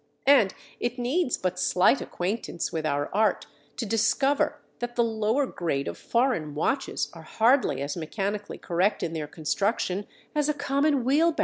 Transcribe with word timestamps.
And 0.25 0.55
it 0.79 0.97
needs 0.97 1.37
but 1.37 1.59
slight 1.59 2.01
acquaintance 2.01 2.71
with 2.73 2.87
our 2.87 3.13
art 3.13 3.45
to 3.77 3.85
discover 3.85 4.57
that 4.79 4.95
the 4.95 5.03
lower 5.03 5.45
grade 5.45 5.87
of 5.87 5.95
foreign 5.95 6.55
watches 6.55 7.11
are 7.13 7.21
hardly 7.21 7.83
as 7.83 7.95
mechanically 7.95 8.57
correct 8.57 9.03
in 9.03 9.13
their 9.13 9.27
construction 9.27 10.07
as 10.33 10.49
a 10.49 10.55
common 10.55 11.03
wheelbarrow." 11.03 11.35